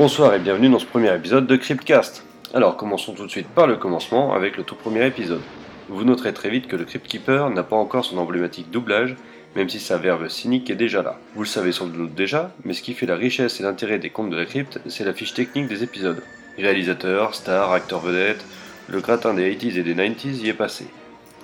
[0.00, 2.24] Bonsoir et bienvenue dans ce premier épisode de Cryptcast.
[2.54, 5.42] Alors commençons tout de suite par le commencement avec le tout premier épisode.
[5.90, 9.14] Vous noterez très vite que le Crypt Keeper n'a pas encore son emblématique doublage,
[9.56, 11.18] même si sa verve cynique est déjà là.
[11.34, 14.08] Vous le savez sans doute déjà, mais ce qui fait la richesse et l'intérêt des
[14.08, 16.22] contes de la crypte, c'est la fiche technique des épisodes.
[16.56, 18.42] Réalisateur, star, acteur vedette,
[18.88, 20.86] le gratin des 80s et des 90s y est passé.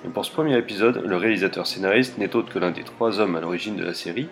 [0.03, 3.35] Et pour ce premier épisode, le réalisateur scénariste n'est autre que l'un des trois hommes
[3.35, 4.29] à l'origine de la série,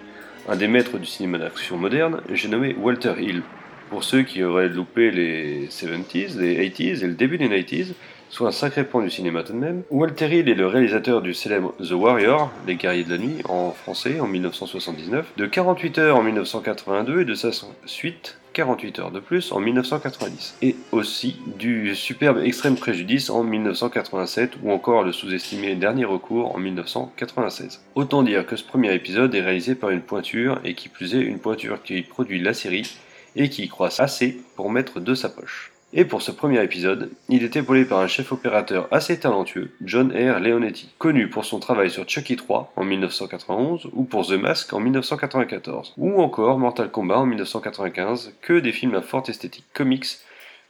[0.50, 3.44] un des maîtres du cinéma d'action moderne, j'ai nommé Walter Hill.
[3.90, 7.94] Pour ceux qui auraient loupé les 70s, les 80s et le début des 90s,
[8.30, 9.84] soit un sacré point du cinéma tout de même.
[9.90, 13.72] Walter Hill est le réalisateur du célèbre The Warrior, Les Guerriers de la Nuit, en
[13.72, 17.52] français en 1979, de 48 heures en 1982 et de sa
[17.86, 24.54] suite 48 heures de plus en 1990, et aussi du superbe Extrême Préjudice en 1987
[24.64, 27.82] ou encore le sous-estimé Dernier Recours en 1996.
[27.96, 31.22] Autant dire que ce premier épisode est réalisé par une pointure, et qui plus est
[31.22, 32.98] une pointure qui produit la série,
[33.36, 35.72] et qui y croise assez pour mettre de sa poche.
[35.98, 40.12] Et pour ce premier épisode, il est épaulé par un chef opérateur assez talentueux, John
[40.12, 40.42] R.
[40.42, 44.82] Leonetti, connu pour son travail sur Chucky 3 en 1991 ou pour The Mask en
[44.82, 50.08] 1994, ou encore Mortal Kombat en 1995, que des films à forte esthétique comics,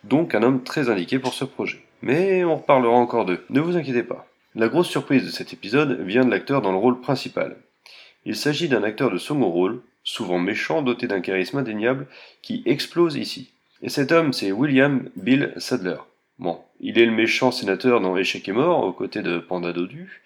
[0.03, 1.83] donc un homme très indiqué pour ce projet.
[2.03, 4.27] Mais on reparlera encore d'eux, ne vous inquiétez pas.
[4.53, 7.58] La grosse surprise de cet épisode vient de l'acteur dans le rôle principal.
[8.25, 12.08] Il s'agit d'un acteur de second rôle, souvent méchant, doté d'un charisme indéniable,
[12.42, 13.52] qui explose ici.
[13.81, 15.98] Et cet homme, c'est William Bill Sadler.
[16.39, 20.22] Bon, il est le méchant sénateur dans Échec et mort, aux côtés de Panda Dodu.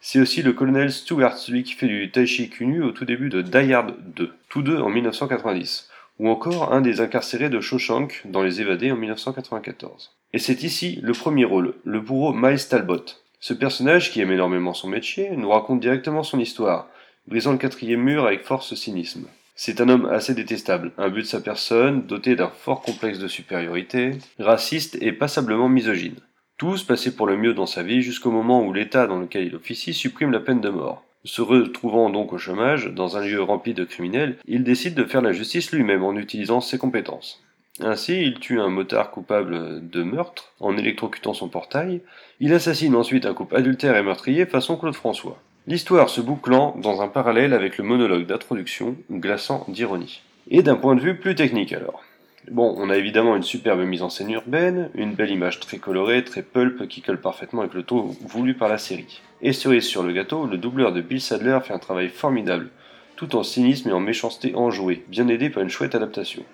[0.00, 3.42] C'est aussi le colonel Stewart, celui qui fait du Taichi Kunu au tout début de
[3.42, 5.88] Die Hard 2, tous deux en 1990.
[6.20, 10.12] Ou encore un des incarcérés de Shawshank dans Les Évadés en 1994.
[10.32, 13.04] Et c'est ici le premier rôle, le bourreau Miles Talbot.
[13.40, 16.88] Ce personnage, qui aime énormément son métier, nous raconte directement son histoire,
[17.28, 19.26] brisant le quatrième mur avec force cynisme.
[19.54, 23.28] C'est un homme assez détestable, un but de sa personne, doté d'un fort complexe de
[23.28, 26.16] supériorité, raciste et passablement misogyne.
[26.56, 29.54] Tout se pour le mieux dans sa vie jusqu'au moment où l'État dans lequel il
[29.54, 31.04] officie supprime la peine de mort.
[31.24, 35.20] Se retrouvant donc au chômage, dans un lieu rempli de criminels, il décide de faire
[35.20, 37.42] la justice lui-même en utilisant ses compétences.
[37.80, 42.00] Ainsi, il tue un motard coupable de meurtre en électrocutant son portail.
[42.40, 45.40] Il assassine ensuite un couple adultère et meurtrier façon Claude François.
[45.68, 50.22] L'histoire se bouclant dans un parallèle avec le monologue d'introduction, glaçant d'ironie.
[50.50, 52.02] Et d'un point de vue plus technique alors.
[52.50, 56.24] Bon, on a évidemment une superbe mise en scène urbaine, une belle image très colorée,
[56.24, 59.20] très pulp qui colle parfaitement avec le ton voulu par la série.
[59.42, 62.70] Et cerise sur le gâteau, le doubleur de Bill Sadler fait un travail formidable,
[63.16, 66.44] tout en cynisme et en méchanceté enjouée, bien aidé par une chouette adaptation.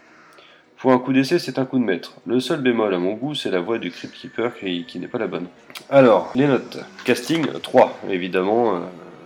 [0.76, 2.16] Pour un coup d'essai, c'est un coup de maître.
[2.26, 5.06] Le seul bémol à mon goût, c'est la voix du Crypt Keeper qui, qui n'est
[5.06, 5.46] pas la bonne.
[5.88, 6.78] Alors, les notes.
[7.04, 8.74] Casting 3, évidemment.
[8.74, 8.80] Euh,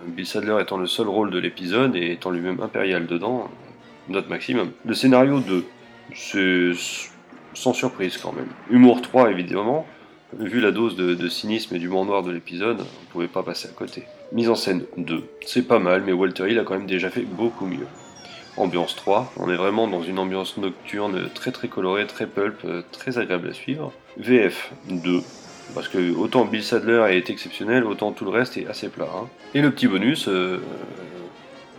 [0.07, 3.49] Bill Sadler étant le seul rôle de l'épisode et étant lui-même impérial dedans,
[4.07, 4.71] note maximum.
[4.85, 5.65] Le scénario 2,
[6.13, 6.71] c'est
[7.53, 8.47] sans surprise quand même.
[8.69, 9.85] Humour 3 évidemment,
[10.37, 13.71] vu la dose de, cynisme et d'humour noir de l'épisode, on pouvait pas passer à
[13.71, 14.03] côté.
[14.31, 17.21] Mise en scène 2, c'est pas mal, mais Walter Hill a quand même déjà fait
[17.21, 17.87] beaucoup mieux.
[18.57, 23.17] Ambiance 3, on est vraiment dans une ambiance nocturne très très colorée, très pulp, très
[23.17, 23.93] agréable à suivre.
[24.17, 25.21] VF 2,
[25.73, 29.09] parce que autant Bill Sadler est exceptionnel, autant tout le reste est assez plat.
[29.15, 29.27] Hein.
[29.53, 30.61] Et le petit bonus, euh,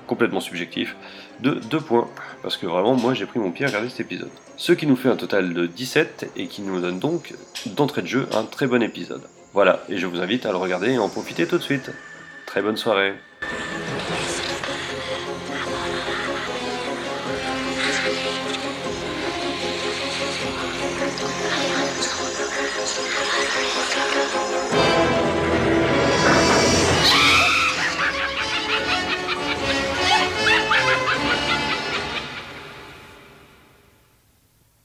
[0.06, 0.96] complètement subjectif,
[1.40, 2.08] de 2 points.
[2.42, 4.30] Parce que vraiment, moi j'ai pris mon pied à regarder cet épisode.
[4.56, 7.34] Ce qui nous fait un total de 17 et qui nous donne donc,
[7.66, 9.22] d'entrée de jeu, un très bon épisode.
[9.52, 11.90] Voilà, et je vous invite à le regarder et en profiter tout de suite.
[12.46, 13.14] Très bonne soirée.